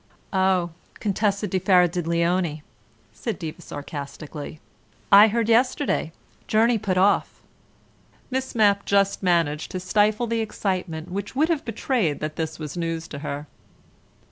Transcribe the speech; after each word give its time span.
"Oh, 0.33 0.71
Contessa 0.95 1.45
di 1.45 1.59
Faradidleony," 1.59 2.63
said 3.13 3.37
Diva 3.37 3.61
sarcastically. 3.61 4.59
"I 5.11 5.27
heard 5.27 5.47
yesterday. 5.47 6.11
Journey 6.47 6.79
put 6.79 6.97
off." 6.97 7.43
Miss 8.31 8.55
Mapp 8.55 8.83
just 8.87 9.21
managed 9.21 9.69
to 9.69 9.79
stifle 9.79 10.25
the 10.25 10.41
excitement 10.41 11.11
which 11.11 11.35
would 11.35 11.49
have 11.49 11.63
betrayed 11.63 12.19
that 12.19 12.35
this 12.35 12.57
was 12.57 12.75
news 12.75 13.07
to 13.09 13.19
her. 13.19 13.45